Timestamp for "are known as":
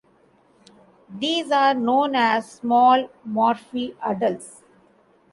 1.51-2.53